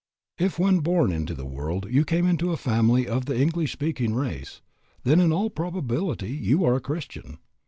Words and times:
If 0.39 0.57
when 0.57 0.79
born 0.79 1.11
into 1.11 1.35
the 1.35 1.45
world 1.45 1.85
you 1.91 2.05
came 2.05 2.25
into 2.25 2.51
a 2.51 2.57
family 2.57 3.07
of 3.07 3.27
the 3.27 3.39
English 3.39 3.71
speaking 3.73 4.15
race, 4.15 4.59
then 5.03 5.19
in 5.19 5.31
all 5.31 5.51
probability 5.51 6.31
you 6.31 6.65
are 6.65 6.73
a 6.77 6.81
Christian. 6.81 7.37